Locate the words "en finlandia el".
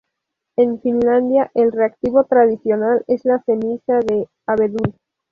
0.55-1.71